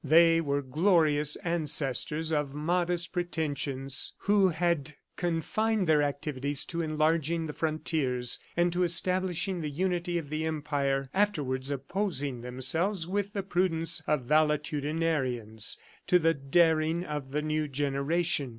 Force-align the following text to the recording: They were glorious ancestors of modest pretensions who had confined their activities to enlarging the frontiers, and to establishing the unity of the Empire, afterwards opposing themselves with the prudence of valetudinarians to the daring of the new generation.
They 0.03 0.41
were 0.41 0.63
glorious 0.63 1.35
ancestors 1.43 2.33
of 2.33 2.55
modest 2.55 3.13
pretensions 3.13 4.13
who 4.21 4.49
had 4.49 4.95
confined 5.15 5.85
their 5.85 6.01
activities 6.01 6.65
to 6.73 6.81
enlarging 6.81 7.45
the 7.45 7.53
frontiers, 7.53 8.39
and 8.57 8.73
to 8.73 8.81
establishing 8.81 9.61
the 9.61 9.69
unity 9.69 10.17
of 10.17 10.29
the 10.31 10.43
Empire, 10.47 11.11
afterwards 11.13 11.69
opposing 11.69 12.41
themselves 12.41 13.05
with 13.05 13.33
the 13.33 13.43
prudence 13.43 14.01
of 14.07 14.23
valetudinarians 14.23 15.77
to 16.07 16.17
the 16.17 16.33
daring 16.33 17.03
of 17.03 17.29
the 17.29 17.43
new 17.43 17.67
generation. 17.67 18.49